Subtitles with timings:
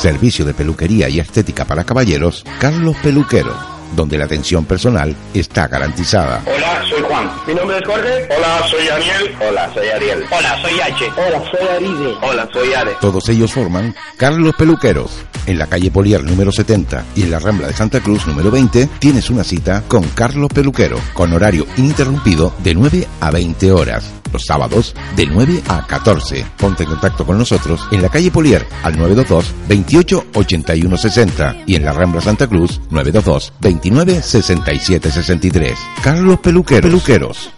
[0.00, 3.54] Servicio de peluquería y estética para caballeros, Carlos Peluquero,
[3.94, 6.40] donde la atención personal está garantizada.
[6.46, 7.30] Hola, soy Juan.
[7.46, 8.26] Mi nombre es Jorge.
[8.34, 9.36] Hola, soy Daniel.
[9.46, 10.24] Hola, soy Ariel.
[10.30, 11.04] Hola, soy H.
[11.18, 12.16] Hola, soy Aride.
[12.22, 12.92] Hola, soy Are.
[12.98, 15.10] Todos ellos forman Carlos Peluqueros.
[15.46, 18.88] En la calle Polier número 70 y en la Rambla de Santa Cruz número 20
[18.98, 24.12] tienes una cita con Carlos Peluquero, con horario ininterrumpido de 9 a 20 horas.
[24.32, 26.46] Los sábados de 9 a 14.
[26.56, 31.74] Ponte en contacto con nosotros en la calle Polier al 922 28 81 60 y
[31.74, 35.78] en la Rambla Santa Cruz 922 29 67 63.
[36.02, 36.82] Carlos Peluqueros.
[36.82, 37.50] Peluqueros.